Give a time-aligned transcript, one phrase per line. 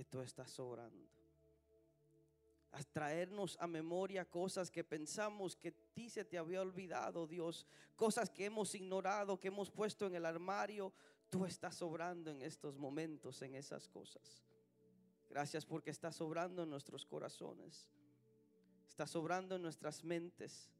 [0.00, 1.06] que tú estás obrando.
[2.72, 7.66] A traernos a memoria cosas que pensamos que ti se te había olvidado, Dios.
[7.96, 10.90] Cosas que hemos ignorado, que hemos puesto en el armario.
[11.28, 14.42] Tú estás obrando en estos momentos, en esas cosas.
[15.28, 17.86] Gracias porque estás obrando en nuestros corazones.
[18.88, 20.70] Estás obrando en nuestras mentes.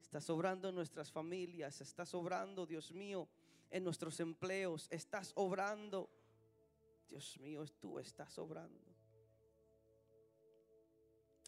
[0.00, 1.80] Estás obrando en nuestras familias.
[1.80, 3.26] Estás obrando, Dios mío,
[3.72, 4.86] en nuestros empleos.
[4.92, 6.08] Estás obrando.
[7.08, 8.80] Dios mío, tú estás obrando.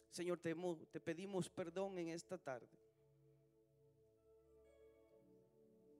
[0.09, 0.55] Señor, te,
[0.91, 2.67] te pedimos perdón en esta tarde.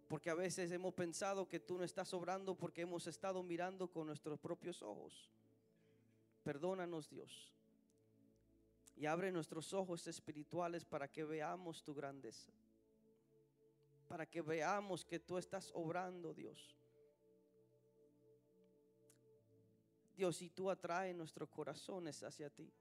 [0.08, 4.08] Porque a veces hemos pensado que tú no estás obrando porque hemos estado mirando con
[4.08, 5.30] nuestros propios ojos.
[6.44, 7.54] Perdónanos, Dios.
[8.96, 12.52] Y abre nuestros ojos espirituales para que veamos tu grandeza.
[14.08, 16.77] Para que veamos que tú estás obrando, Dios.
[20.18, 22.74] Dios, y tú atraes nuestros corazones hacia ti.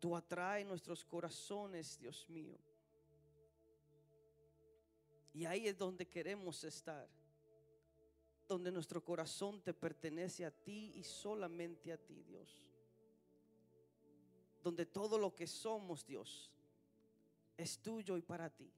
[0.00, 2.58] Tú atraes nuestros corazones, Dios mío.
[5.32, 7.08] Y ahí es donde queremos estar.
[8.48, 12.64] Donde nuestro corazón te pertenece a ti y solamente a ti, Dios.
[14.64, 16.50] Donde todo lo que somos, Dios,
[17.56, 18.72] es tuyo y para ti.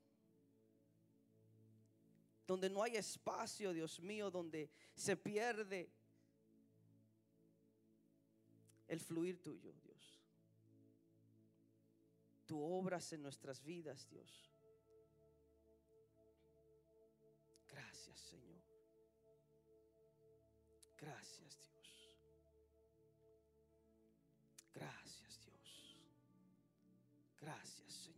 [2.48, 5.92] Donde no hay espacio, Dios mío, donde se pierde
[8.88, 10.18] el fluir tuyo, Dios.
[12.46, 14.50] Tu obras en nuestras vidas, Dios.
[17.66, 18.62] Gracias, Señor.
[20.96, 22.18] Gracias, Dios.
[24.72, 25.98] Gracias, Dios.
[27.42, 28.17] Gracias, Señor.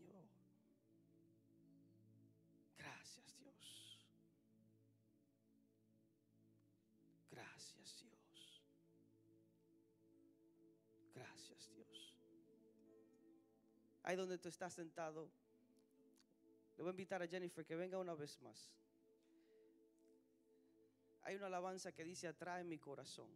[14.02, 15.30] Ahí donde tú estás sentado,
[16.76, 18.72] le voy a invitar a Jennifer que venga una vez más.
[21.22, 23.30] Hay una alabanza que dice, atrae mi corazón.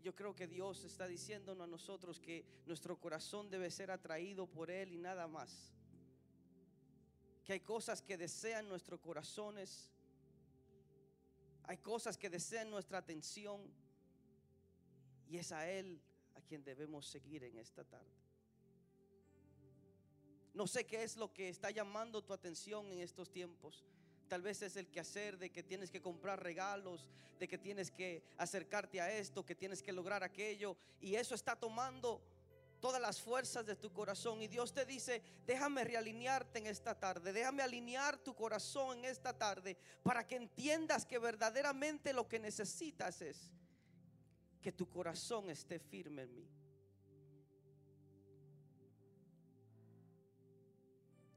[0.00, 4.70] Yo creo que Dios está diciéndonos a nosotros que nuestro corazón debe ser atraído por
[4.70, 5.74] Él y nada más.
[7.44, 9.90] Que hay cosas que desean nuestros corazones.
[11.64, 13.60] Hay cosas que desean nuestra atención.
[15.28, 16.00] Y es a Él
[16.38, 18.10] a quien debemos seguir en esta tarde.
[20.54, 23.84] No sé qué es lo que está llamando tu atención en estos tiempos.
[24.28, 28.22] Tal vez es el quehacer de que tienes que comprar regalos, de que tienes que
[28.36, 30.76] acercarte a esto, que tienes que lograr aquello.
[31.00, 32.22] Y eso está tomando
[32.80, 34.40] todas las fuerzas de tu corazón.
[34.42, 39.36] Y Dios te dice, déjame realinearte en esta tarde, déjame alinear tu corazón en esta
[39.36, 43.50] tarde para que entiendas que verdaderamente lo que necesitas es
[44.68, 46.46] que tu corazón esté firme en mí.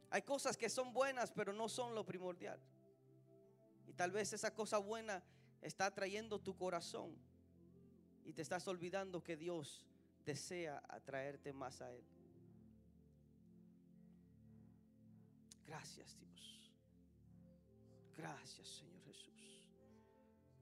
[0.09, 2.59] Hay cosas que son buenas, pero no son lo primordial.
[3.87, 5.23] Y tal vez esa cosa buena
[5.61, 7.15] está atrayendo tu corazón
[8.25, 9.87] y te estás olvidando que Dios
[10.25, 12.03] desea atraerte más a Él.
[15.65, 16.69] Gracias Dios.
[18.17, 19.63] Gracias Señor Jesús.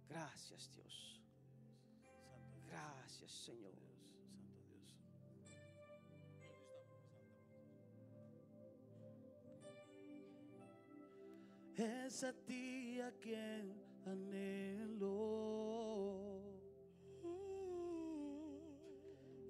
[0.08, 1.19] Gracias Dios.
[2.70, 3.74] Gracias Señor.
[5.44, 5.84] Santo
[11.76, 11.90] Dios.
[12.10, 13.74] es a ti a quien
[14.06, 15.60] anhelo.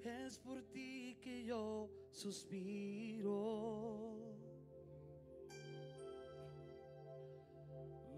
[0.04, 3.30] Es por ti que yo suspiro.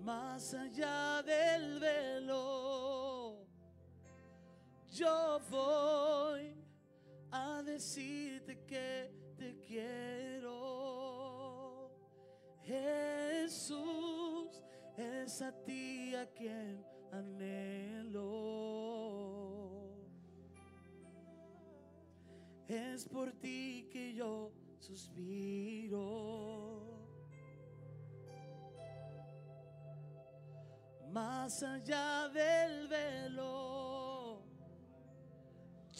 [0.01, 2.70] Más allá del velo,
[5.01, 6.53] yo voy
[7.31, 10.51] a decirte que te quiero.
[12.61, 14.61] Jesús,
[14.95, 18.21] es a ti a quien anhelo.
[22.67, 25.97] Es por ti que yo suspiro.
[31.11, 33.80] Más allá del velo,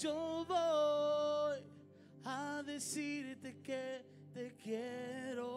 [0.01, 1.63] yo voy
[2.25, 4.03] a decirte que
[4.33, 5.51] te quiero.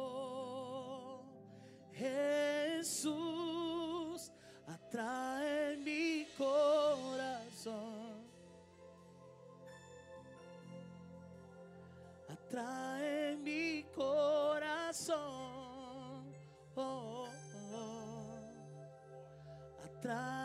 [1.94, 3.10] Jesús,
[4.66, 8.04] atrae mi corazón.
[12.28, 15.14] Atrae mi corazón.
[16.76, 17.28] Oh,
[17.72, 18.38] oh.
[19.84, 20.44] Atrae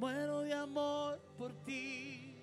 [0.00, 2.34] muero de amor por ti.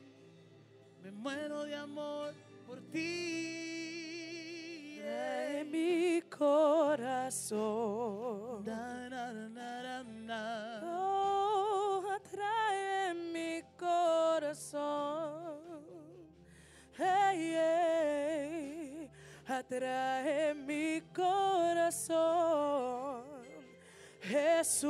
[1.02, 2.34] Me muero de amor
[2.68, 5.00] por ti.
[5.02, 7.58] de mi corazón.
[10.26, 10.82] Na.
[10.84, 15.58] Oh, atrae mi corazón.
[16.98, 19.10] Hey, hey,
[19.48, 23.27] atrae mi corazón.
[24.28, 24.90] Jesús,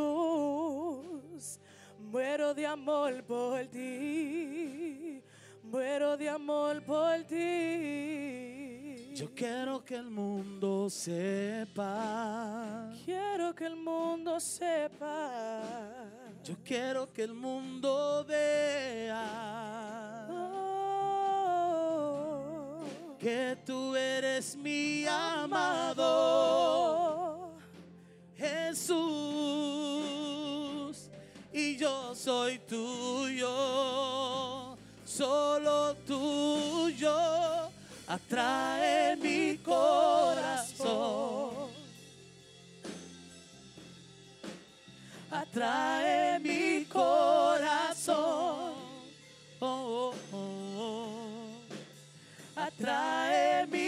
[2.00, 5.22] muero de amor por ti.
[5.64, 9.14] Muero de amor por ti.
[9.14, 12.90] Yo quiero que el mundo sepa.
[13.06, 15.62] quiero que el mundo sepa.
[16.44, 21.58] Yo quiero que el mundo vea Oh,
[23.20, 27.52] que tú eres mi amado amado.
[28.38, 29.27] Jesús
[32.18, 33.56] soy tuyo,
[35.06, 37.16] solo tuyo.
[38.08, 40.98] Atrae mi corazón.
[45.30, 48.16] Atrae mi corazón.
[49.60, 50.38] Oh, oh, oh,
[50.78, 51.52] oh.
[52.56, 53.87] Atrae mi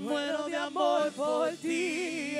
[0.00, 2.36] Muero de amor por ti.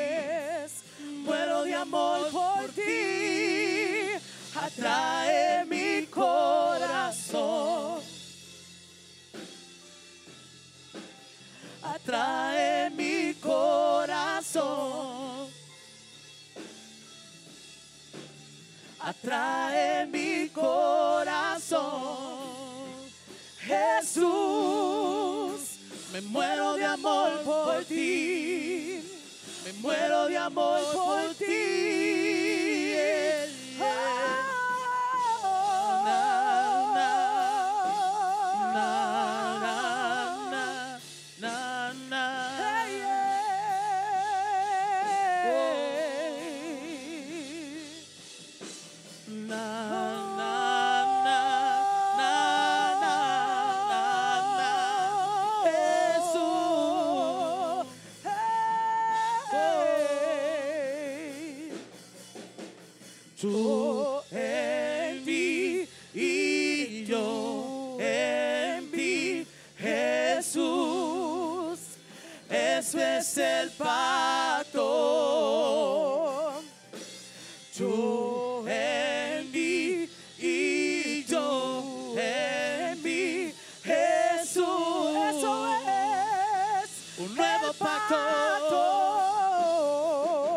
[1.25, 4.13] Muero de amor por ti.
[4.55, 8.01] Atrae mi corazón.
[11.83, 14.79] Atrae mi corazón.
[19.01, 21.79] Atrae mi corazón.
[23.61, 25.28] Jesús,
[26.21, 29.01] me muero de amor por ti.
[29.65, 32.18] Me muero de amor por ti.
[72.95, 74.83] Es el pacto.
[77.77, 80.09] Tú en mí
[80.39, 83.53] y yo en mí,
[83.85, 84.65] Jesús.
[85.29, 86.89] Eso es
[87.19, 88.17] un nuevo pacto.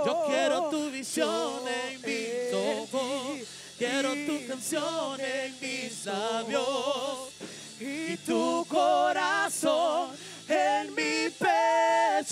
[0.05, 3.39] Yo quiero tu visión en mis ojos,
[3.77, 7.33] quiero tu canción en mis labios
[7.77, 10.20] y tu corazón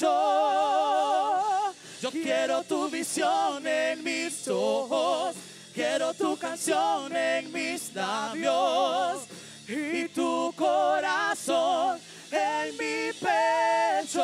[0.01, 1.73] Yo
[2.11, 5.35] quiero tu visión en mis ojos,
[5.73, 9.23] quiero tu canción en mis labios
[9.67, 11.99] y tu corazón
[12.31, 14.23] en mi pecho.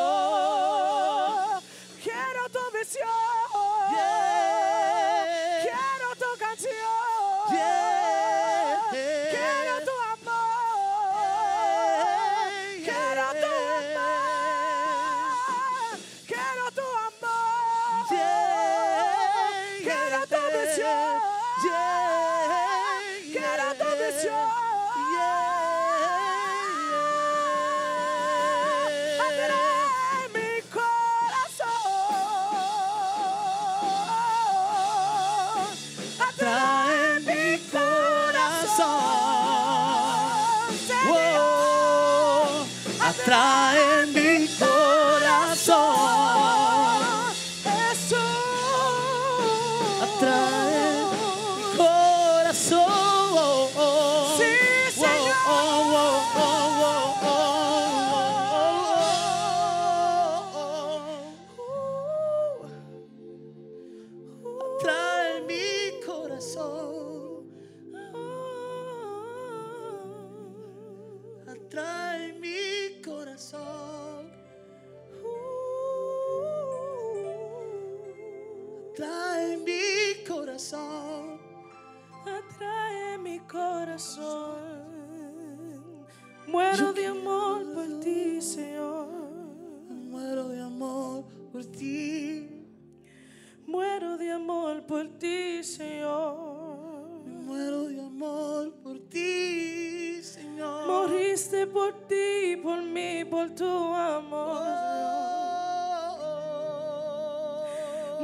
[43.26, 43.65] nuestra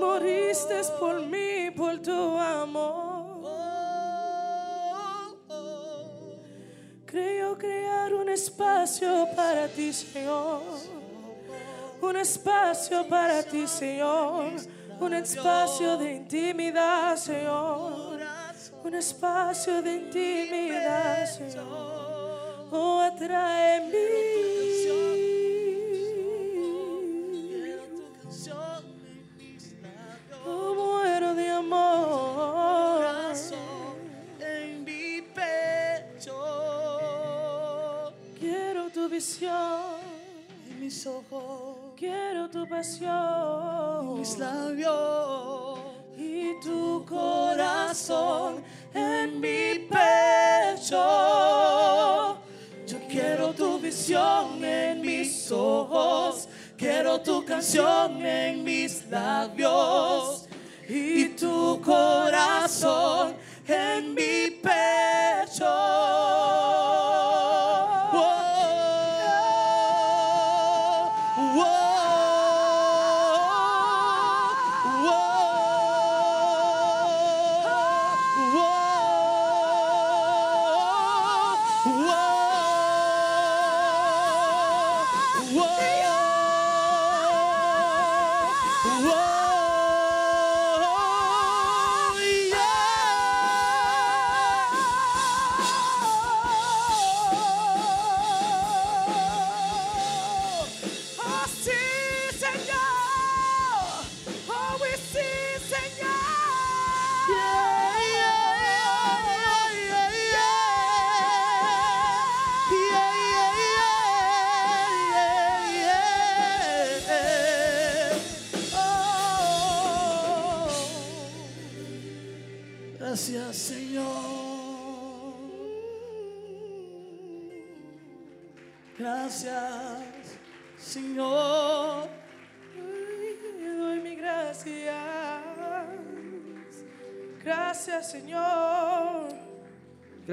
[0.02, 3.48] Moriste por mí, por tu amor.
[7.06, 10.60] Creo crear un espacio para ti, Señor.
[12.00, 14.50] Un espacio para ti, Señor.
[14.98, 18.18] Un espacio de intimidad, Señor.
[18.82, 22.66] Un espacio de intimidad, Señor.
[22.72, 24.41] Oh, atrae mí.
[42.62, 44.18] Tu pasión.
[44.18, 45.80] mis labios.
[46.16, 48.62] Y tu corazón
[48.94, 50.96] en mi pecho.
[52.86, 60.46] Yo quiero tu visión en mis ojos, quiero tu canción en mis labios
[60.88, 63.34] y tu corazón
[63.66, 66.01] en mi pecho.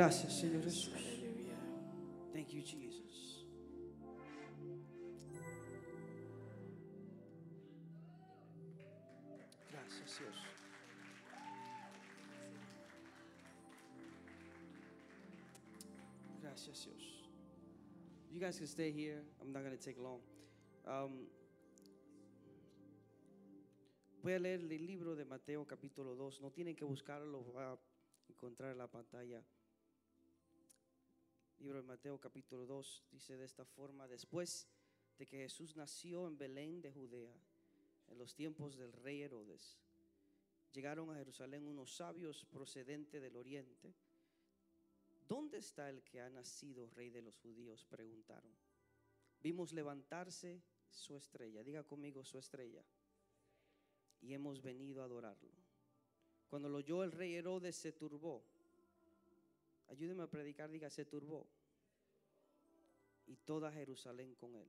[0.10, 0.92] Gracias, Señor Jesús.
[2.34, 3.46] Thank you, Jesus.
[9.70, 10.36] Gracias, Dios.
[16.42, 17.30] Gracias, Dios.
[18.32, 19.22] You guys can stay here.
[19.39, 20.22] I'm not going to take long.
[20.88, 21.28] Um,
[24.24, 26.42] voy a leer el libro de Mateo capítulo 2.
[26.42, 27.78] No tienen que buscarlo, lo va a
[28.28, 29.44] encontrar en la pantalla.
[31.60, 34.66] Libro de Mateo capítulo 2 dice de esta forma, después
[35.18, 37.36] de que Jesús nació en Belén de Judea,
[38.08, 39.78] en los tiempos del rey Herodes,
[40.72, 43.94] llegaron a Jerusalén unos sabios procedentes del oriente.
[45.28, 47.86] ¿Dónde está el que ha nacido rey de los judíos?
[47.86, 48.56] Preguntaron.
[49.42, 52.86] Vimos levantarse su estrella, diga conmigo su estrella,
[54.22, 55.51] y hemos venido a adorarlo.
[56.48, 58.46] Cuando lo oyó el rey Herodes se turbó.
[59.89, 61.48] Ayúdeme a predicar, diga, se turbó.
[63.27, 64.67] Y toda Jerusalén con él.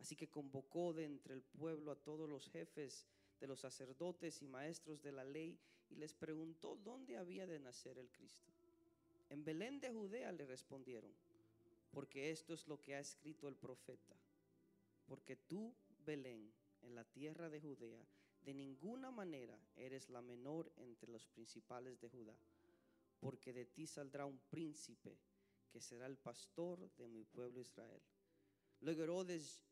[0.00, 3.06] Así que convocó de entre el pueblo a todos los jefes
[3.38, 5.58] de los sacerdotes y maestros de la ley
[5.90, 8.50] y les preguntó dónde había de nacer el Cristo.
[9.28, 11.10] En Belén de Judea le respondieron,
[11.92, 14.16] porque esto es lo que ha escrito el profeta.
[15.06, 16.50] Porque tú, Belén,
[16.82, 18.04] en la tierra de Judea,
[18.44, 22.34] de ninguna manera eres la menor entre los principales de Judá,
[23.20, 25.18] porque de ti saldrá un príncipe
[25.70, 28.02] que será el pastor de mi pueblo Israel.
[28.80, 29.62] Luego Herodes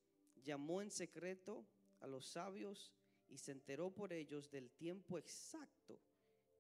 [0.44, 1.66] llamó en secreto
[2.00, 2.92] a los sabios
[3.28, 5.98] y se enteró por ellos del tiempo exacto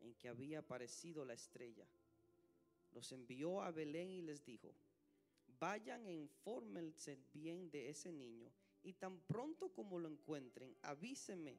[0.00, 1.86] en que había aparecido la estrella.
[2.92, 4.74] Los envió a Belén y les dijo,
[5.60, 8.50] vayan e infórmense bien de ese niño
[8.82, 11.58] y tan pronto como lo encuentren, avísenme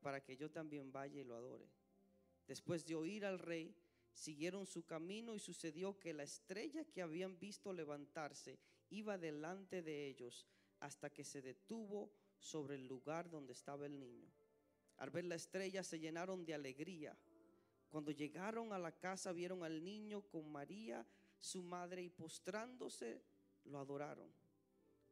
[0.00, 1.66] para que yo también vaya y lo adore.
[2.46, 3.74] Después de oír al rey,
[4.14, 8.58] siguieron su camino y sucedió que la estrella que habían visto levantarse
[8.90, 10.46] iba delante de ellos
[10.80, 14.30] hasta que se detuvo sobre el lugar donde estaba el niño.
[14.96, 17.16] Al ver la estrella se llenaron de alegría.
[17.88, 21.06] Cuando llegaron a la casa vieron al niño con María,
[21.38, 23.22] su madre, y postrándose
[23.64, 24.30] lo adoraron.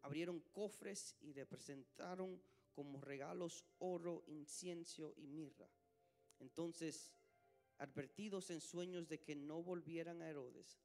[0.03, 2.41] Abrieron cofres y le presentaron
[2.73, 5.69] como regalos oro, incienso y mirra.
[6.41, 7.13] Entonces,
[7.83, 10.81] advertidos en sueños de que no volvieran a Herodes,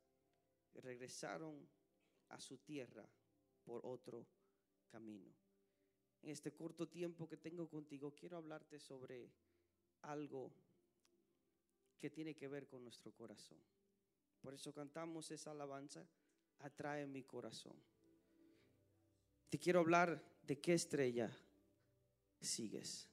[0.73, 1.69] regresaron
[2.29, 3.07] a su tierra
[3.63, 4.25] por otro
[4.87, 5.31] camino.
[6.23, 9.31] En este corto tiempo que tengo contigo, quiero hablarte sobre
[10.01, 10.51] algo
[11.99, 13.59] que tiene que ver con nuestro corazón.
[14.41, 16.03] Por eso cantamos esa alabanza,
[16.59, 17.79] atrae mi corazón.
[19.49, 21.31] Te quiero hablar de qué estrella
[22.41, 23.07] sigues.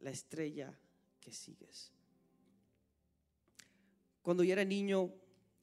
[0.00, 0.78] La estrella
[1.20, 1.90] que sigues.
[4.22, 5.12] Cuando yo era niño,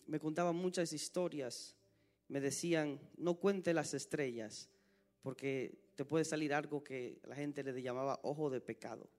[0.06, 1.76] me contaban muchas historias.
[2.28, 4.70] Me decían, no cuente las estrellas,
[5.22, 9.10] porque te puede salir algo que la gente le llamaba ojo de pecado.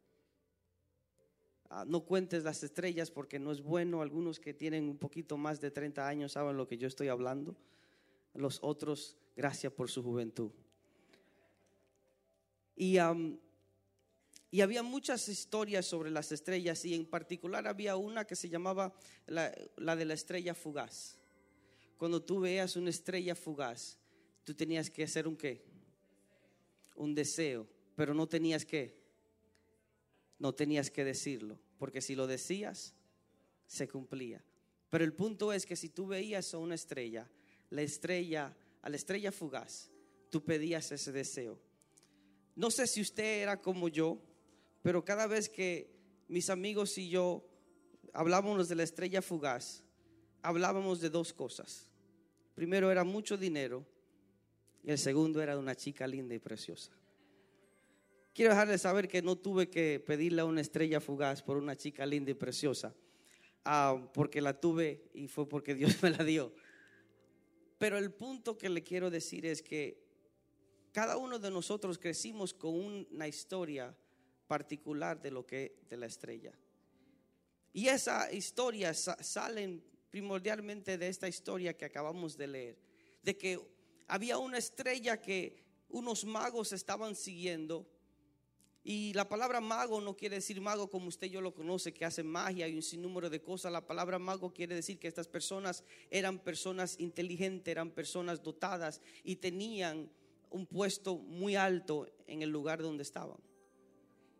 [1.70, 4.02] Ah, no cuentes las estrellas porque no es bueno.
[4.02, 7.56] Algunos que tienen un poquito más de 30 años saben lo que yo estoy hablando.
[8.35, 10.50] Los otros, gracias por su juventud.
[12.76, 12.97] Y,
[14.50, 18.92] y había muchas historias sobre las estrellas y en particular había una que se llamaba
[19.26, 21.19] la, la de la estrella fugaz.
[21.97, 23.99] Cuando tú veas una estrella fugaz,
[24.45, 25.62] tú tenías que hacer un qué?
[26.97, 28.99] Un deseo, pero no tenías que
[30.38, 32.95] no tenías que decirlo, porque si lo decías,
[33.66, 34.42] se cumplía.
[34.88, 37.30] Pero el punto es que si tú veías a una estrella,
[37.69, 39.90] la estrella, a la estrella fugaz,
[40.30, 41.61] tú pedías ese deseo.
[42.57, 44.21] No sé si usted era como yo,
[44.82, 45.90] pero cada vez que
[46.28, 47.44] mis amigos y yo
[48.12, 49.82] hablábamos de la estrella fugaz,
[50.42, 51.90] hablábamos de dos cosas.
[52.54, 53.87] Primero era mucho dinero
[54.82, 56.92] y el segundo era de una chica linda y preciosa.
[58.32, 62.06] Quiero dejarles saber que no tuve que pedirle a una estrella fugaz por una chica
[62.06, 62.94] linda y preciosa,
[63.64, 66.54] ah, porque la tuve y fue porque Dios me la dio.
[67.78, 70.00] Pero el punto que le quiero decir es que
[70.92, 73.96] cada uno de nosotros crecimos con una historia
[74.50, 76.52] particular de lo que de la estrella.
[77.72, 82.76] Y esa historia salen primordialmente de esta historia que acabamos de leer,
[83.22, 83.60] de que
[84.08, 87.86] había una estrella que unos magos estaban siguiendo
[88.82, 92.24] y la palabra mago no quiere decir mago como usted yo lo conoce, que hace
[92.24, 93.70] magia y un sinnúmero de cosas.
[93.70, 99.36] La palabra mago quiere decir que estas personas eran personas inteligentes, eran personas dotadas y
[99.36, 100.10] tenían
[100.50, 103.38] un puesto muy alto en el lugar donde estaban.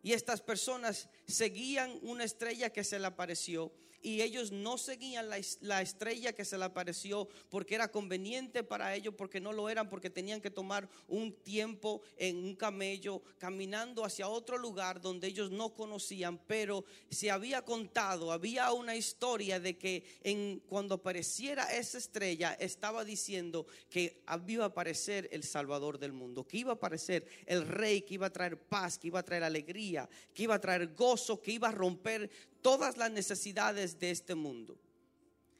[0.03, 5.81] Y estas personas seguían una estrella que se le apareció y ellos no seguían la,
[5.81, 10.09] estrella que se le apareció porque era conveniente para ellos, porque no lo eran, porque
[10.09, 15.73] tenían que tomar un tiempo en un camello caminando hacia otro lugar donde ellos no
[15.73, 22.53] conocían, pero se había contado, había una historia de que en, cuando apareciera esa estrella
[22.59, 27.67] estaba diciendo que iba a aparecer el Salvador del mundo, que iba a aparecer el
[27.67, 30.93] Rey, que iba a traer paz, que iba a traer alegría, que iba a traer
[30.93, 32.29] gozo, que iba a romper
[32.61, 34.77] todas las necesidades de este mundo.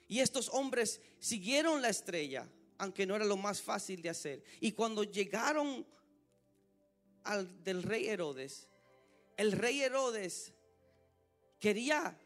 [0.08, 4.44] Y estos hombres siguieron la estrella, aunque no era lo más fácil de hacer.
[4.60, 5.86] Y cuando llegaron
[7.24, 8.68] al del rey Herodes,
[9.38, 10.54] el rey Herodes
[11.60, 12.20] quería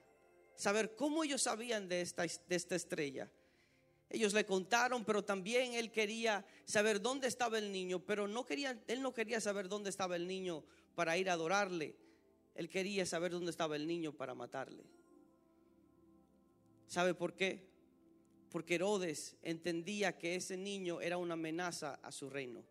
[0.56, 3.30] saber cómo ellos sabían de esta, de esta estrella.
[4.10, 8.82] Ellos le contaron, pero también él quería saber dónde estaba el niño, pero no quería,
[8.88, 10.64] él no quería saber dónde estaba el niño
[10.96, 11.96] para ir a adorarle.
[12.56, 14.84] Él quería saber dónde estaba el niño para matarle.
[16.88, 17.68] ¿Sabe por qué?
[18.50, 22.64] Porque Herodes entendía que ese niño era una amenaza a su reino.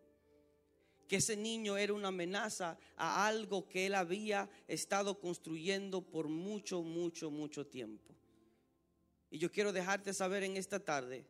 [1.07, 6.81] Que ese niño era una amenaza a algo que él había estado construyendo por mucho,
[6.81, 8.15] mucho, mucho tiempo.
[9.29, 11.25] Y yo quiero dejarte saber en esta tarde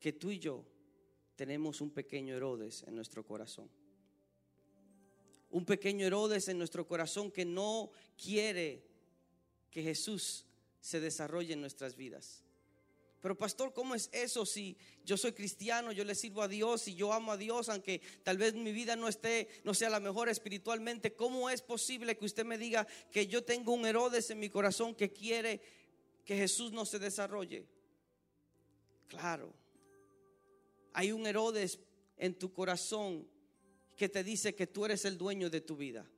[0.00, 0.64] que tú y yo
[1.36, 3.68] tenemos un pequeño Herodes en nuestro corazón
[5.52, 8.82] un pequeño Herodes en nuestro corazón que no quiere
[9.70, 10.46] que Jesús
[10.82, 12.44] se desarrolle en nuestras vidas.
[13.20, 16.96] Pero pastor, ¿cómo es eso si yo soy cristiano, yo le sirvo a Dios y
[16.96, 20.28] yo amo a Dios, aunque tal vez mi vida no esté, no sea la mejor
[20.28, 21.14] espiritualmente?
[21.14, 24.96] ¿Cómo es posible que usted me diga que yo tengo un Herodes en mi corazón
[24.96, 25.60] que quiere
[26.24, 27.64] que Jesús no se desarrolle?
[29.06, 29.54] Claro,
[30.92, 31.78] hay un Herodes
[32.16, 33.28] en tu corazón
[33.96, 36.10] que te dice que tú eres el dueño de tu vida.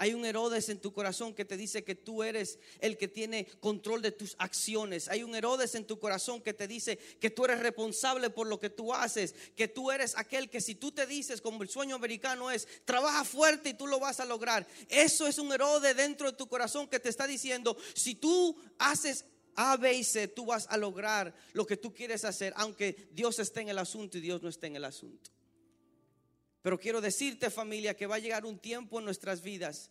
[0.00, 3.44] Hay un Herodes en tu corazón que te dice que tú eres el que tiene
[3.60, 5.08] control de tus acciones.
[5.08, 8.58] Hay un Herodes en tu corazón que te dice que tú eres responsable por lo
[8.58, 9.34] que tú haces.
[9.54, 13.24] Que tú eres aquel que si tú te dices, como el sueño americano es, trabaja
[13.24, 14.66] fuerte y tú lo vas a lograr.
[14.88, 19.26] Eso es un Herodes dentro de tu corazón que te está diciendo, si tú haces
[19.54, 23.38] A, B y C, tú vas a lograr lo que tú quieres hacer, aunque Dios
[23.38, 25.30] esté en el asunto y Dios no esté en el asunto.
[26.62, 29.90] Pero quiero decirte familia que va a llegar un tiempo en nuestras vidas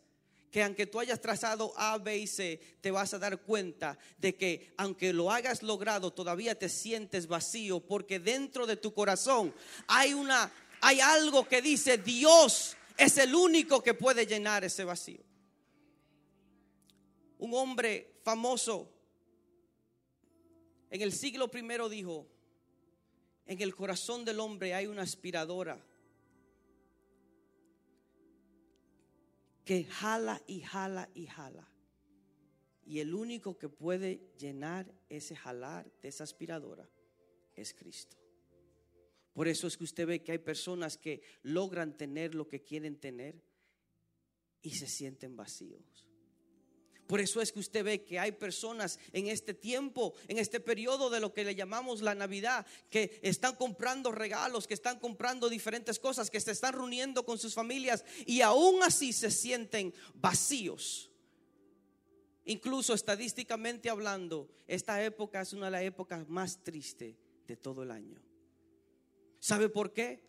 [0.52, 4.36] que aunque tú hayas trazado A, B y C, te vas a dar cuenta de
[4.36, 9.54] que aunque lo hayas logrado, todavía te sientes vacío porque dentro de tu corazón
[9.88, 10.52] hay una
[10.82, 15.22] hay algo que dice Dios es el único que puede llenar ese vacío.
[17.38, 18.90] Un hombre famoso
[20.90, 22.28] en el siglo primero dijo,
[23.46, 25.80] en el corazón del hombre hay una aspiradora
[29.70, 31.72] que jala y jala y jala.
[32.88, 36.90] Y el único que puede llenar ese jalar de esa aspiradora
[37.54, 38.18] es Cristo.
[39.32, 43.00] Por eso es que usted ve que hay personas que logran tener lo que quieren
[43.00, 43.44] tener
[44.64, 46.09] y se sienten vacíos.
[47.10, 51.10] Por eso es que usted ve que hay personas en este tiempo, en este periodo
[51.10, 55.98] de lo que le llamamos la Navidad, que están comprando regalos, que están comprando diferentes
[55.98, 61.10] cosas, que se están reuniendo con sus familias y aún así se sienten vacíos.
[62.46, 67.16] Incluso estadísticamente hablando, esta época es una de las épocas más tristes
[67.48, 68.22] de todo el año.
[69.40, 70.29] ¿Sabe por qué?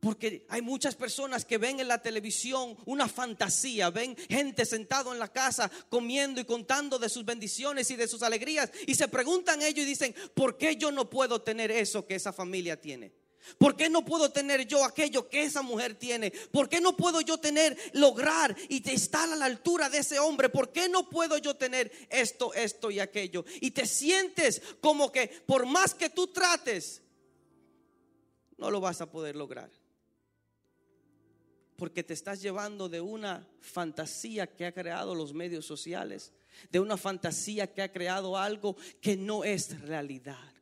[0.00, 5.18] Porque hay muchas personas que ven en la televisión una fantasía, ven gente sentado en
[5.18, 9.60] la casa comiendo y contando de sus bendiciones y de sus alegrías y se preguntan
[9.60, 13.12] ellos y dicen, ¿por qué yo no puedo tener eso que esa familia tiene?
[13.56, 16.30] ¿Por qué no puedo tener yo aquello que esa mujer tiene?
[16.30, 20.48] ¿Por qué no puedo yo tener, lograr y estar a la altura de ese hombre?
[20.48, 23.44] ¿Por qué no puedo yo tener esto, esto y aquello?
[23.60, 27.02] Y te sientes como que por más que tú trates,
[28.58, 29.70] no lo vas a poder lograr
[31.78, 36.32] porque te estás llevando de una fantasía que ha creado los medios sociales,
[36.72, 40.52] de una fantasía que ha creado algo que no es realidad.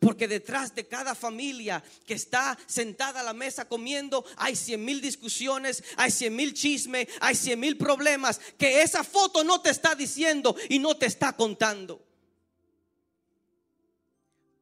[0.00, 5.00] Porque detrás de cada familia que está sentada a la mesa comiendo hay cien mil
[5.00, 9.94] discusiones, hay cien mil chismes, hay cien mil problemas que esa foto no te está
[9.94, 12.04] diciendo y no te está contando.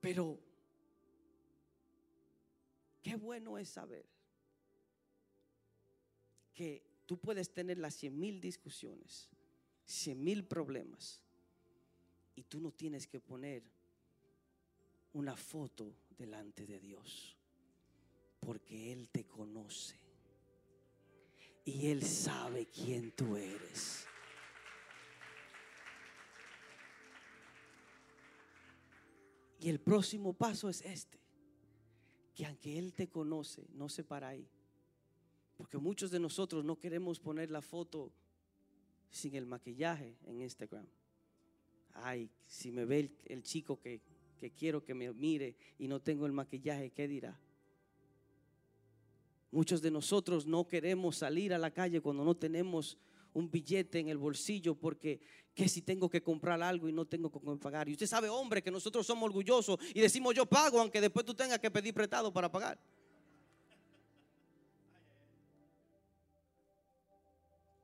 [0.02, 0.38] Pero
[3.02, 4.17] qué bueno es saber
[6.58, 9.28] que tú puedes tener las cien mil discusiones,
[9.86, 11.22] cien mil problemas,
[12.34, 13.62] y tú no tienes que poner
[15.12, 17.36] una foto delante de Dios,
[18.40, 19.94] porque Él te conoce
[21.64, 24.04] y Él sabe quién tú eres.
[29.60, 31.20] Y el próximo paso es este,
[32.34, 34.48] que aunque Él te conoce, no se para ahí.
[35.58, 38.12] Porque muchos de nosotros no queremos poner la foto
[39.10, 40.86] sin el maquillaje en Instagram.
[41.94, 44.00] Ay, si me ve el, chico que,
[44.38, 47.36] que quiero que me mire y no tengo el maquillaje, ¿qué dirá?
[49.50, 52.96] Muchos de nosotros no queremos salir a la calle cuando no tenemos
[53.32, 55.20] un billete en el bolsillo porque
[55.54, 57.88] que si tengo que comprar algo y no tengo que pagar.
[57.88, 61.34] Y usted sabe, hombre, que nosotros somos orgullosos y decimos yo pago aunque después tú
[61.34, 62.78] tengas que pedir prestado para pagar.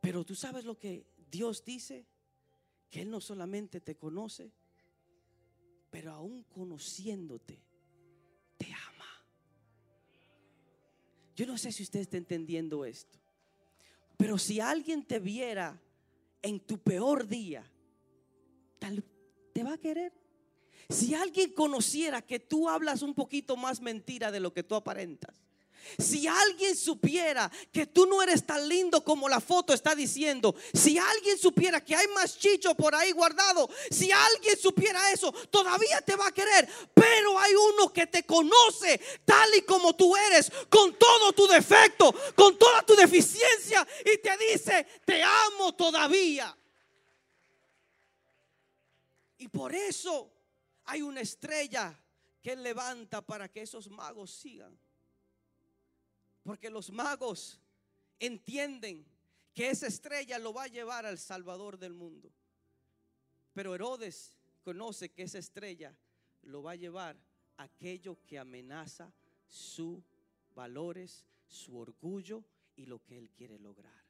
[0.04, 2.04] Pero tú sabes lo que Dios dice,
[2.90, 4.52] que Él no solamente te conoce,
[5.90, 7.58] pero aún conociéndote,
[8.58, 9.26] te ama.
[11.34, 13.18] Yo no sé si usted está entendiendo esto,
[14.18, 15.80] pero si alguien te viera
[16.42, 17.64] en tu peor día,
[18.78, 19.02] tal,
[19.54, 20.12] te va a querer.
[20.90, 25.43] Si alguien conociera que tú hablas un poquito más mentira de lo que tú aparentas,
[25.98, 30.98] si alguien supiera que tú no eres tan lindo como la foto está diciendo, si
[30.98, 36.16] alguien supiera que hay más chicho por ahí guardado, si alguien supiera eso, todavía te
[36.16, 36.68] va a querer.
[36.94, 42.14] Pero hay uno que te conoce tal y como tú eres, con todo tu defecto,
[42.34, 46.56] con toda tu deficiencia, y te dice, te amo todavía.
[49.38, 50.30] Y por eso
[50.84, 51.98] hay una estrella
[52.42, 54.78] que levanta para que esos magos sigan.
[56.44, 57.58] Porque los magos
[58.20, 59.04] entienden
[59.52, 62.30] que esa estrella lo va a llevar al Salvador del mundo.
[63.52, 65.96] Pero Herodes conoce que esa estrella
[66.42, 67.16] lo va a llevar
[67.56, 69.12] a aquello que amenaza
[69.48, 69.98] sus
[70.54, 72.44] valores, su orgullo
[72.76, 74.04] y lo que él quiere lograr.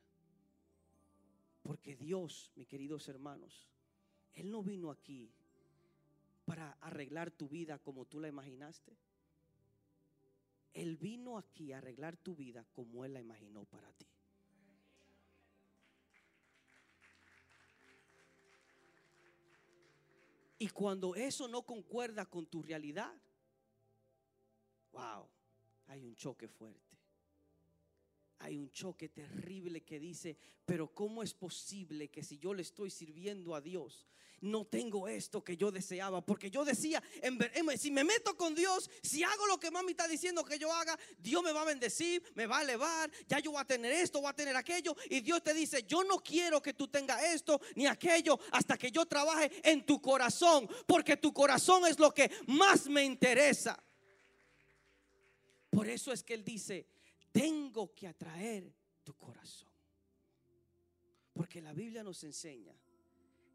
[1.64, 3.66] Porque Dios, mis queridos hermanos,
[4.34, 5.30] Él no vino aquí
[6.44, 8.94] para arreglar tu vida como tú la imaginaste.
[10.74, 14.06] Él vino aquí a arreglar tu vida como Él la imaginó para ti.
[20.58, 23.12] Y cuando eso no concuerda con tu realidad,
[24.92, 25.28] wow,
[25.86, 26.93] hay un choque fuerte.
[28.38, 32.90] Hay un choque terrible que dice, pero ¿cómo es posible que si yo le estoy
[32.90, 34.06] sirviendo a Dios,
[34.40, 36.24] no tengo esto que yo deseaba?
[36.24, 37.02] Porque yo decía,
[37.76, 40.98] si me meto con Dios, si hago lo que mami está diciendo que yo haga,
[41.18, 44.20] Dios me va a bendecir, me va a elevar, ya yo voy a tener esto,
[44.20, 44.94] voy a tener aquello.
[45.08, 48.90] Y Dios te dice, yo no quiero que tú tengas esto ni aquello hasta que
[48.90, 53.82] yo trabaje en tu corazón, porque tu corazón es lo que más me interesa.
[55.70, 56.86] Por eso es que Él dice,
[57.34, 59.68] tengo que atraer tu corazón.
[61.32, 62.72] Porque la Biblia nos enseña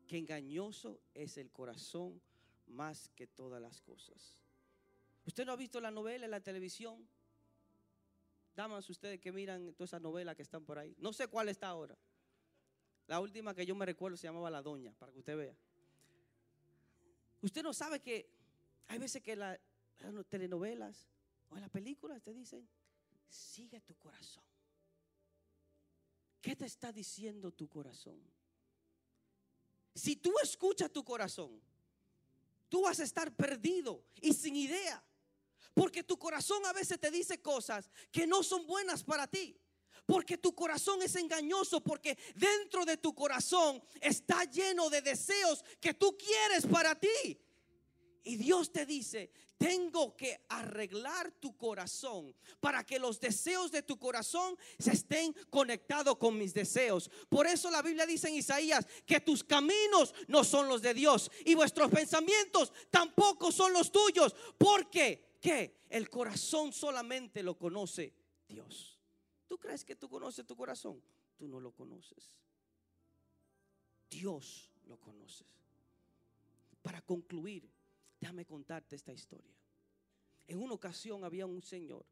[0.06, 2.22] que engañoso es el corazón
[2.68, 4.38] más que todas las cosas.
[5.26, 7.08] ¿Usted no ha visto la novela en la televisión?
[8.54, 10.94] Damas, ustedes que miran todas esas novelas que están por ahí.
[10.98, 11.98] No sé cuál está ahora.
[13.08, 15.56] La última que yo me recuerdo se llamaba La Doña, para que usted vea.
[17.42, 18.30] Usted no sabe que
[18.88, 19.58] hay veces que la-
[20.00, 21.08] las telenovelas
[21.50, 22.68] o en las películas te dicen,
[23.30, 24.44] sigue tu corazón.
[26.42, 28.20] ¿Qué te está diciendo tu corazón?
[29.94, 31.62] Si tú escuchas tu corazón,
[32.70, 35.04] tú vas a estar perdido y sin idea.
[35.74, 39.58] Porque tu corazón a veces te dice cosas que no son buenas para ti.
[40.06, 45.94] Porque tu corazón es engañoso, porque dentro de tu corazón está lleno de deseos que
[45.94, 47.40] tú quieres para ti.
[48.24, 53.98] Y Dios te dice, tengo que arreglar tu corazón para que los deseos de tu
[53.98, 57.10] corazón se estén conectados con mis deseos.
[57.30, 61.32] Por eso la Biblia dice en Isaías que tus caminos no son los de Dios
[61.46, 64.36] y vuestros pensamientos tampoco son los tuyos.
[64.58, 68.14] Porque que el corazón solamente lo conoce
[68.48, 69.00] Dios.
[69.48, 71.02] ¿Tú crees que tú conoces tu corazón?
[71.38, 72.38] Tú no lo conoces.
[74.10, 75.48] Dios lo conoces.
[76.82, 77.70] Para concluir,
[78.20, 79.56] déjame contarte esta historia.
[80.48, 82.06] En una ocasión había un señor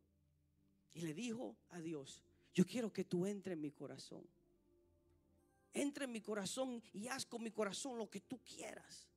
[0.94, 4.24] y le dijo a Dios, yo quiero que tú entres en mi corazón.
[5.74, 9.08] Entra en mi corazón y haz con mi corazón lo que tú quieras.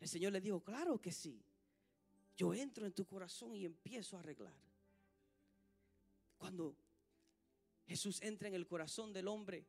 [0.00, 1.42] El Señor le dijo, claro que sí.
[2.36, 4.54] Yo entro en tu corazón y empiezo a arreglar.
[6.38, 6.76] Cuando
[7.86, 9.66] Jesús entra en el corazón del hombre,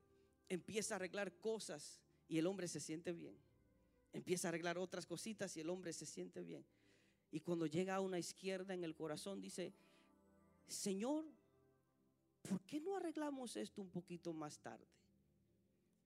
[0.49, 3.37] empieza a arreglar cosas y el hombre se siente bien.
[4.15, 6.65] Empieza a arreglar otras cositas y el hombre se siente bien.
[7.31, 9.73] Y cuando llega a una izquierda en el corazón, dice,
[10.69, 11.25] Señor,
[12.41, 14.87] ¿por qué no arreglamos esto un poquito más tarde?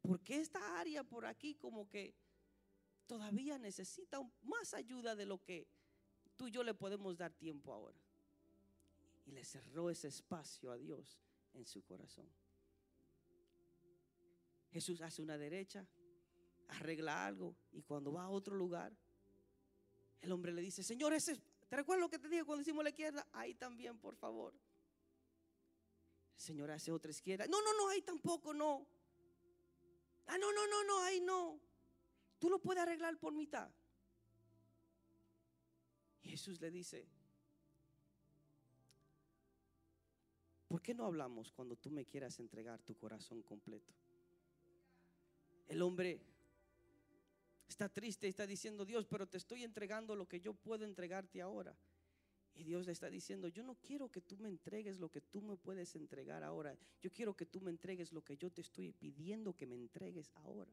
[0.02, 2.16] Porque esta área por aquí como que
[3.06, 5.68] todavía necesita más ayuda de lo que
[6.36, 8.00] tú y yo le podemos dar tiempo ahora.
[9.28, 11.20] Y le cerró ese espacio a Dios
[11.54, 12.28] en su corazón.
[14.72, 15.86] Jesús hace una derecha,
[16.70, 18.96] arregla algo y cuando va a otro lugar,
[20.22, 22.90] el hombre le dice, Señor, ese, ¿te recuerdas lo que te dije cuando hicimos la
[22.90, 23.28] izquierda?
[23.34, 24.54] Ahí también, por favor.
[26.36, 27.46] El Señor hace otra izquierda.
[27.48, 28.86] No, no, no, ahí tampoco, no.
[30.28, 31.60] Ah, no, no, no, no, ahí no.
[32.38, 33.70] Tú lo puedes arreglar por mitad.
[36.22, 37.08] Jesús le dice,
[40.68, 43.94] ¿por qué no hablamos cuando tú me quieras entregar tu corazón completo?
[45.68, 46.22] El hombre
[47.70, 51.42] está triste y está diciendo, Dios, pero te estoy entregando lo que yo puedo entregarte
[51.42, 51.76] ahora.
[52.56, 55.42] Y Dios le está diciendo, yo no quiero que tú me entregues lo que tú
[55.42, 56.76] me puedes entregar ahora.
[57.02, 60.32] Yo quiero que tú me entregues lo que yo te estoy pidiendo que me entregues
[60.36, 60.72] ahora.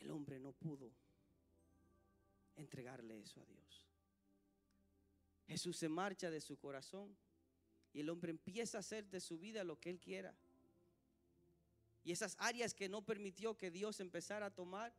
[0.00, 0.92] El hombre no pudo
[2.56, 3.86] entregarle eso a Dios.
[5.46, 7.16] Jesús se marcha de su corazón
[7.92, 10.34] y el hombre empieza a hacer de su vida lo que él quiera.
[12.04, 14.92] Y esas áreas que no permitió que Dios empezara a tomar,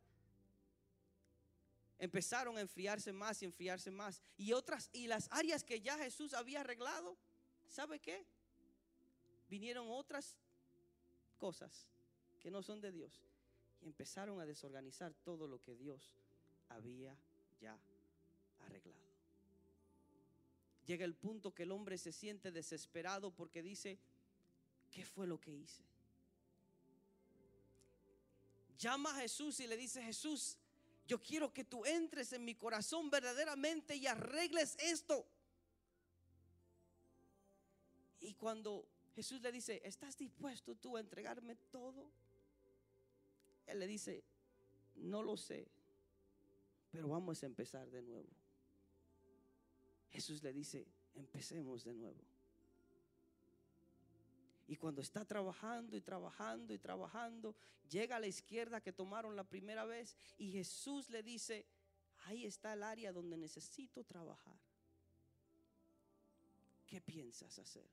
[1.98, 4.22] empezaron a enfriarse más y enfriarse más.
[4.36, 7.16] Y otras, y las áreas que ya Jesús había arreglado,
[7.68, 8.24] ¿sabe qué?
[9.48, 10.36] Vinieron otras
[11.38, 11.88] cosas
[12.40, 13.22] que no son de Dios.
[13.80, 16.14] Y empezaron a desorganizar todo lo que Dios
[16.68, 17.16] había
[17.60, 17.78] ya
[18.60, 19.04] arreglado.
[20.86, 23.98] Llega el punto que el hombre se siente desesperado porque dice,
[24.90, 25.82] ¿qué fue lo que hice?
[28.78, 30.58] Llama a Jesús y le dice, Jesús,
[31.06, 35.26] yo quiero que tú entres en mi corazón verdaderamente y arregles esto.
[38.20, 42.10] Y cuando Jesús le dice, ¿estás dispuesto tú a entregarme todo?
[43.66, 44.24] Él le dice,
[44.96, 45.68] no lo sé,
[46.90, 48.28] pero vamos a empezar de nuevo.
[50.10, 52.20] Jesús le dice, empecemos de nuevo.
[54.66, 57.54] Y cuando está trabajando y trabajando y trabajando,
[57.88, 61.66] llega a la izquierda que tomaron la primera vez y Jesús le dice,
[62.24, 64.58] ahí está el área donde necesito trabajar.
[66.86, 67.88] ¿Qué piensas hacer?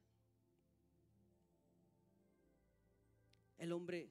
[3.57, 4.09] El hombre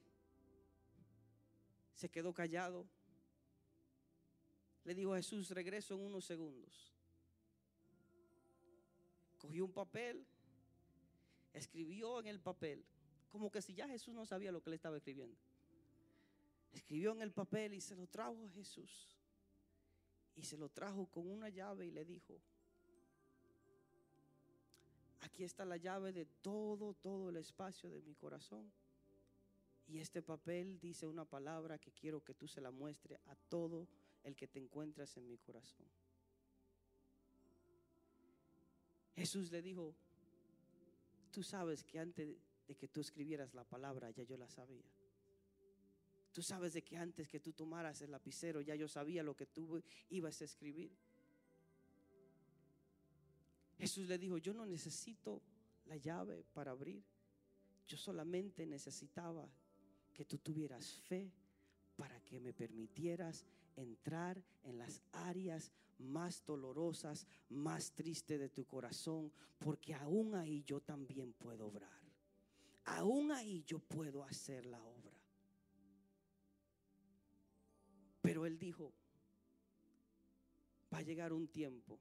[1.93, 2.87] se quedó callado.
[4.85, 6.91] Le dijo a Jesús, regreso en unos segundos.
[9.37, 10.25] Cogió un papel,
[11.53, 12.83] escribió en el papel,
[13.29, 15.37] como que si ya Jesús no sabía lo que le estaba escribiendo.
[16.73, 19.07] Escribió en el papel y se lo trajo a Jesús.
[20.35, 22.39] Y se lo trajo con una llave y le dijo,
[25.21, 28.71] aquí está la llave de todo, todo el espacio de mi corazón.
[29.87, 33.87] Y este papel dice una palabra que quiero que tú se la muestre a todo
[34.23, 35.85] el que te encuentras en mi corazón.
[39.15, 39.93] Jesús le dijo,
[41.31, 44.85] tú sabes que antes de que tú escribieras la palabra ya yo la sabía.
[46.31, 49.47] Tú sabes de que antes que tú tomaras el lapicero ya yo sabía lo que
[49.47, 50.91] tú ibas a escribir.
[53.77, 55.41] Jesús le dijo, yo no necesito
[55.85, 57.03] la llave para abrir.
[57.87, 59.49] Yo solamente necesitaba
[60.13, 61.31] que tú tuvieras fe
[61.95, 63.43] para que me permitieras
[63.75, 70.81] entrar en las áreas más dolorosas, más tristes de tu corazón, porque aún ahí yo
[70.81, 72.01] también puedo obrar.
[72.85, 75.17] Aún ahí yo puedo hacer la obra.
[78.21, 78.93] Pero él dijo,
[80.93, 81.99] va a llegar un tiempo,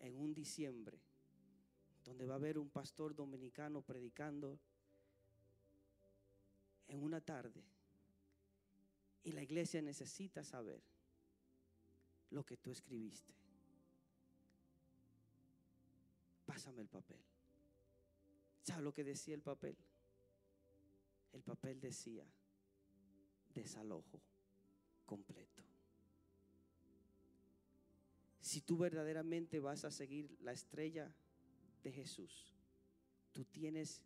[0.00, 1.00] en un diciembre,
[2.04, 4.58] donde va a haber un pastor dominicano predicando
[6.86, 7.62] en una tarde.
[9.28, 10.80] Y la iglesia necesita saber
[12.30, 13.34] lo que tú escribiste.
[16.46, 17.20] Pásame el papel.
[18.62, 19.76] ¿Sabes lo que decía el papel?
[21.34, 22.24] El papel decía
[23.52, 24.22] desalojo
[25.04, 25.62] completo.
[28.40, 31.14] Si tú verdaderamente vas a seguir la estrella
[31.82, 32.54] de Jesús,
[33.32, 34.02] tú tienes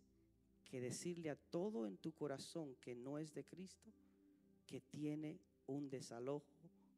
[0.65, 3.93] que decirle a todo en tu corazón que no es de Cristo,
[4.73, 6.47] que tiene un desalojo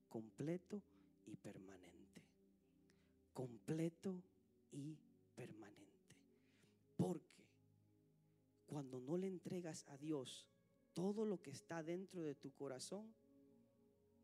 [0.07, 0.81] completo
[1.25, 2.21] y permanente.
[3.33, 4.23] Completo
[4.71, 4.97] y
[5.35, 6.15] permanente.
[6.95, 7.43] Porque
[8.65, 10.47] cuando no le entregas a Dios
[10.93, 13.13] todo lo que está dentro de tu corazón,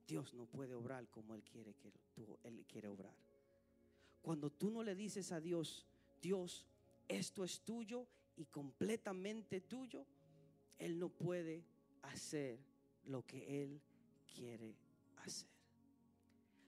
[0.08, 3.18] Dios no puede obrar como Él quiere que tú, Él quiere obrar.
[4.22, 5.86] Cuando tú no le dices a Dios,
[6.22, 6.66] Dios,
[7.10, 10.06] esto es tuyo y completamente tuyo,
[10.80, 11.66] Él no puede
[12.02, 12.71] hacer
[13.06, 13.82] lo que Él
[14.34, 14.76] quiere
[15.18, 15.50] hacer.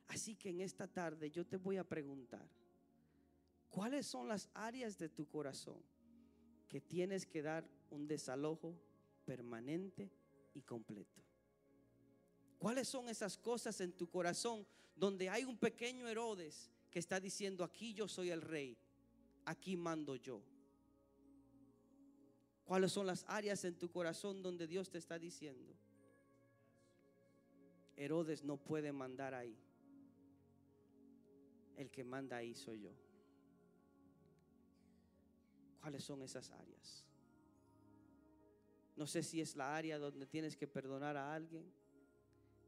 [0.07, 2.47] Así que en esta tarde yo te voy a preguntar,
[3.69, 5.81] ¿cuáles son las áreas de tu corazón
[6.67, 8.75] que tienes que dar un desalojo
[9.25, 10.11] permanente
[10.53, 11.21] y completo?
[12.59, 14.65] ¿Cuáles son esas cosas en tu corazón
[14.95, 18.77] donde hay un pequeño Herodes que está diciendo, aquí yo soy el rey,
[19.45, 20.41] aquí mando yo?
[22.63, 25.75] ¿Cuáles son las áreas en tu corazón donde Dios te está diciendo?
[27.95, 29.57] Herodes no puede mandar ahí.
[31.75, 32.91] El que manda ahí soy yo.
[35.81, 37.07] ¿Cuáles son esas áreas?
[38.95, 41.71] No sé si es la área donde tienes que perdonar a alguien.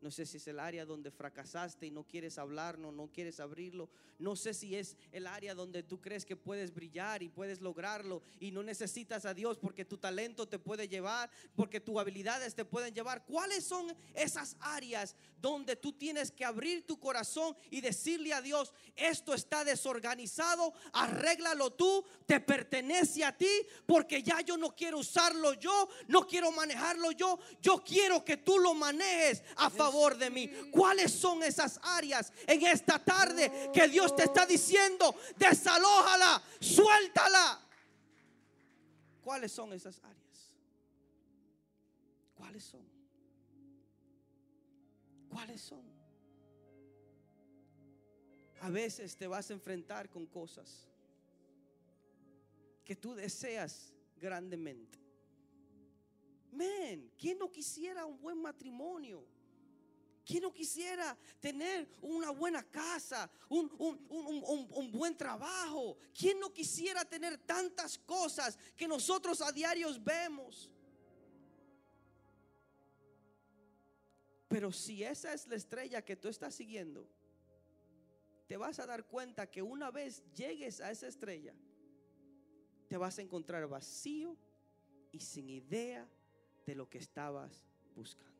[0.06, 3.90] No sé si es el área donde fracasaste y no quieres hablarlo, no quieres abrirlo.
[4.20, 8.22] No sé si es el área donde tú crees que puedes brillar y puedes lograrlo
[8.40, 12.66] y no necesitas a Dios porque tu talento te puede llevar, porque tus habilidades te
[12.66, 13.26] pueden llevar.
[13.26, 18.74] ¿Cuáles son esas áreas donde tú tienes que abrir tu corazón y decirle a Dios,
[18.96, 23.50] esto está desorganizado, arréglalo tú, te pertenece a ti,
[23.88, 28.60] porque ya yo no quiero usarlo yo, no quiero manejarlo yo, yo quiero que tú
[28.60, 30.48] lo manejes a favor de mí.
[30.72, 35.16] ¿Cuáles son esas áreas en esta tarde que Dios te está diciendo?
[35.38, 37.62] Desalójala, suéltala.
[39.22, 40.52] ¿Cuáles son esas áreas?
[42.36, 42.86] ¿Cuáles son?
[45.30, 45.84] ¿Cuáles son?
[48.62, 50.88] A veces te vas a enfrentar con cosas
[52.84, 55.00] que tú deseas grandemente.
[56.52, 59.26] Men, ¿quién no quisiera un buen matrimonio?
[60.26, 65.98] ¿Quién no quisiera tener una buena casa, un, buen trabajo?
[66.18, 70.72] ¿Quién no quisiera tener tantas cosas que nosotros a diarios vemos?
[74.48, 77.08] Pero si esa es la estrella que tú estás siguiendo,
[78.48, 81.54] te vas a dar cuenta que una vez llegues a esa estrella,
[82.88, 84.36] te vas a encontrar vacío
[85.12, 86.10] y sin idea
[86.66, 87.64] de lo que estabas
[87.96, 88.35] buscando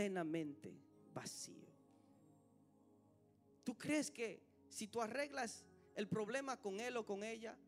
[0.00, 0.72] plenamente
[1.12, 1.68] vacío.
[3.62, 7.58] ¿Tú crees que si tú arreglas el problema con él o con ella,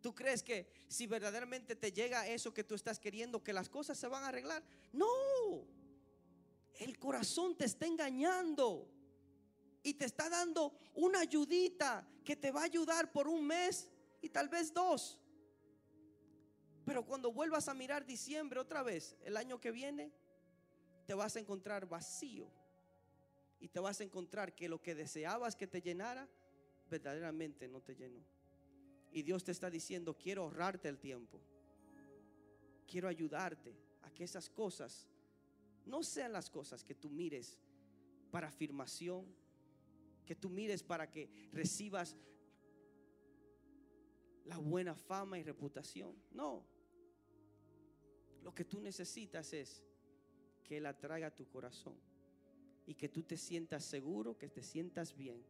[0.00, 3.98] ¿Tú crees que si verdaderamente te llega eso que tú estás queriendo, que las cosas
[3.98, 4.62] se van a arreglar?
[4.92, 5.66] No.
[6.74, 8.88] El corazón te está engañando
[9.82, 13.88] y te está dando una ayudita que te va a ayudar por un mes
[14.22, 15.18] y tal vez dos.
[16.84, 20.12] Pero cuando vuelvas a mirar diciembre otra vez, el año que viene,
[21.06, 22.50] te vas a encontrar vacío
[23.60, 26.28] y te vas a encontrar que lo que deseabas que te llenara,
[26.90, 28.22] verdaderamente no te llenó.
[29.12, 31.40] Y Dios te está diciendo, quiero ahorrarte el tiempo.
[32.86, 35.08] Quiero ayudarte a que esas cosas
[35.86, 37.58] no sean las cosas que tú mires
[38.30, 39.24] para afirmación,
[40.26, 42.16] que tú mires para que recibas
[44.44, 46.14] la buena fama y reputación.
[46.32, 46.64] No.
[48.42, 49.82] Lo que tú necesitas es
[50.66, 51.94] que Él atraiga tu corazón
[52.86, 55.42] y que tú te sientas seguro, que te sientas bien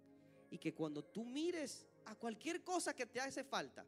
[0.51, 3.85] y que cuando tú mires a cualquier cosa que te hace falta,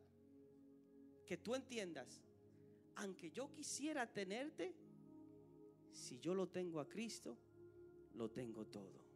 [1.26, 2.22] que tú entiendas,
[2.97, 4.74] aunque yo quisiera tenerte,
[5.93, 7.37] si yo lo tengo a Cristo,
[8.14, 9.08] lo tengo todo.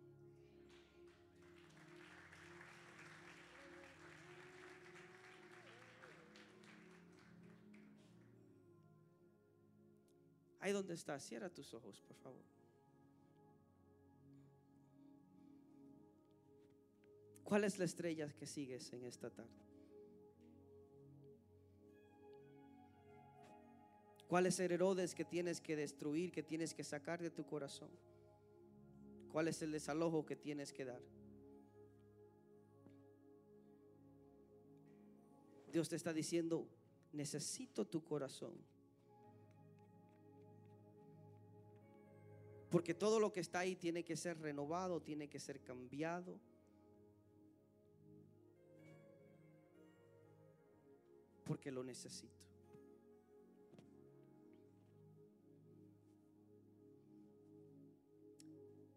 [10.62, 12.44] Ahí donde estás, cierra tus ojos, por favor.
[17.42, 19.50] ¿Cuál es la estrella que sigues en esta tarde?
[24.28, 27.90] ¿Cuál es el Herodes que tienes que destruir, que tienes que sacar de tu corazón?
[29.32, 31.02] ¿Cuál es el desalojo que tienes que dar?
[35.72, 36.68] Dios te está diciendo,
[37.12, 38.54] necesito tu corazón.
[42.72, 46.40] Porque todo lo que está ahí tiene que ser renovado, tiene que ser cambiado.
[51.44, 52.40] Porque lo necesito.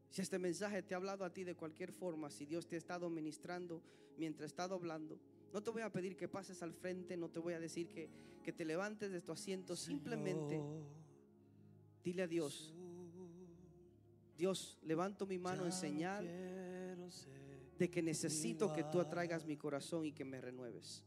[0.10, 2.78] Si este mensaje te ha hablado a ti de cualquier forma, si Dios te ha
[2.78, 3.84] estado ministrando
[4.16, 5.20] mientras he estado hablando,
[5.52, 8.10] no te voy a pedir que pases al frente, no te voy a decir que,
[8.42, 10.62] que te levantes de tu asiento, simplemente
[12.06, 12.74] dile a Dios,
[14.38, 16.28] Dios, levanto mi mano en señal
[17.78, 21.04] de que necesito que tú atraigas mi corazón y que me renueves.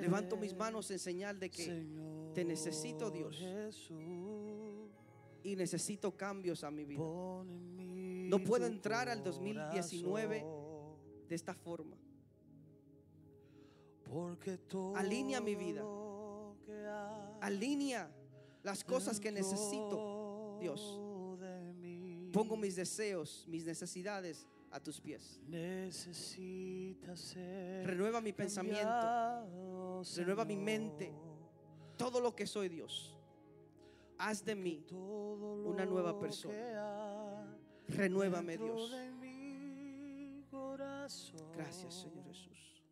[0.00, 1.86] Levanto mis manos en señal de que
[2.34, 3.36] te necesito, Dios.
[5.42, 7.00] Y necesito cambios a mi vida.
[7.02, 10.44] No puedo entrar al 2019
[11.28, 11.96] de esta forma.
[14.94, 15.84] Alinea mi vida.
[17.40, 18.10] Alinea
[18.64, 21.00] las cosas que necesito, Dios.
[22.32, 25.38] Pongo mis deseos, mis necesidades a tus pies.
[27.84, 30.02] Renueva mi pensamiento.
[30.16, 31.12] Renueva mi mente.
[31.96, 33.16] Todo lo que soy, Dios.
[34.18, 37.56] Haz de mí una nueva persona.
[37.86, 38.90] Renuévame, Dios.
[41.54, 42.82] Gracias, Señor Jesús.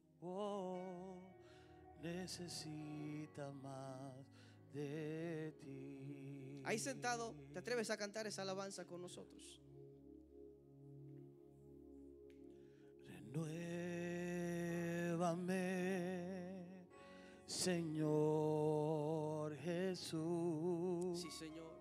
[2.03, 4.42] necesita más
[4.73, 6.63] de ti.
[6.65, 9.61] Ahí sentado, ¿te atreves a cantar esa alabanza con nosotros?
[13.07, 13.83] Renuévame,
[17.47, 18.63] Señor
[19.57, 21.21] Jesús.
[21.21, 21.73] Sí, Señor.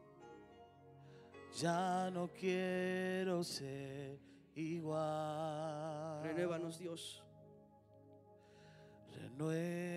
[1.59, 4.19] Ya no quiero ser
[4.55, 6.23] igual.
[6.23, 7.23] Renuévanos, Dios.
[9.15, 9.91] Renuévame,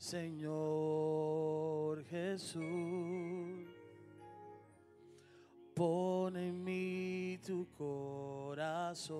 [0.00, 2.64] Señor Jesús.
[5.74, 9.18] Pon en mí tu corazón.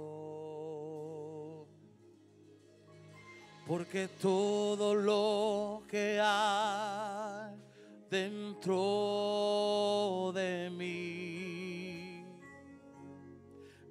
[3.67, 7.55] Porque todo lo que hay
[8.11, 8.73] dentro
[10.35, 12.25] de mí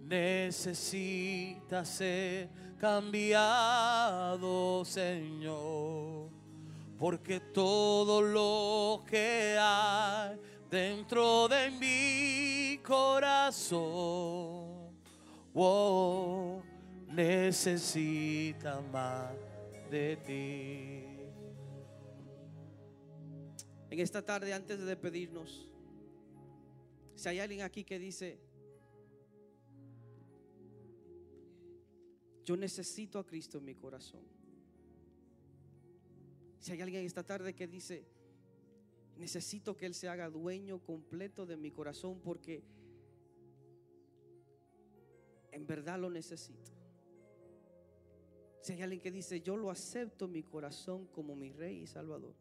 [0.01, 6.18] necesita ser cambiado, Señor.
[6.99, 10.37] Porque todo lo que hay
[10.69, 13.79] dentro de mi corazón
[15.53, 16.61] oh,
[17.07, 19.33] necesita más
[19.89, 21.05] de ti.
[23.89, 25.69] En esta tarde, antes de despedirnos,
[27.15, 28.39] si hay alguien aquí que dice,
[32.43, 34.38] yo necesito a Cristo en mi corazón.
[36.59, 38.05] Si hay alguien esta tarde que dice,
[39.17, 42.63] necesito que Él se haga dueño completo de mi corazón porque
[45.51, 46.71] En verdad lo necesito.
[48.61, 51.87] Si hay alguien que dice, yo lo acepto en mi corazón como mi rey y
[51.87, 52.35] salvador.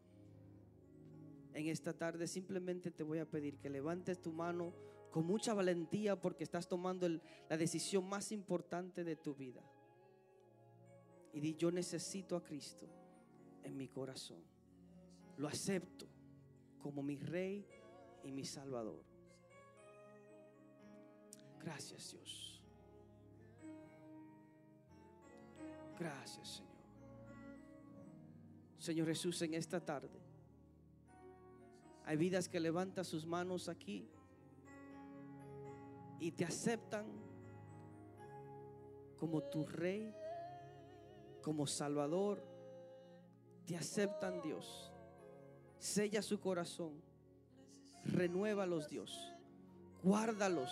[1.55, 4.75] En esta tarde simplemente te voy a pedir que levantes tu mano
[5.11, 9.63] con mucha valentía porque estás tomando la decisión más importante de tu vida.
[11.33, 12.87] Y di, yo necesito a Cristo
[13.69, 14.43] en mi corazón.
[15.37, 16.07] Lo acepto
[16.83, 17.65] como mi rey
[18.25, 19.05] y mi salvador.
[21.61, 22.63] Gracias Dios.
[25.99, 26.69] Gracias Señor.
[28.79, 30.19] Señor Jesús, en esta tarde
[32.05, 34.09] hay vidas que levantan sus manos aquí
[36.21, 37.07] y te aceptan
[39.19, 40.15] como tu rey,
[41.43, 42.43] como salvador.
[43.69, 44.91] Te aceptan Dios.
[45.79, 47.03] Sella su corazón.
[48.03, 49.31] Renuévalos Dios.
[50.03, 50.71] Guárdalos.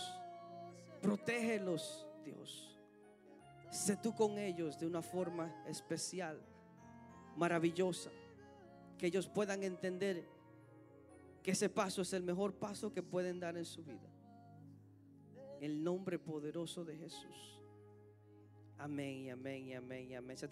[1.03, 2.75] Protégelos Dios.
[3.71, 6.41] Sé tú con ellos de una forma especial,
[7.37, 8.11] maravillosa.
[8.97, 10.27] Que ellos puedan entender
[11.43, 14.09] que ese paso es el mejor paso que pueden dar en su vida.
[15.61, 17.61] En el nombre poderoso de Jesús.
[18.79, 20.39] Amén y amén y amén y amén.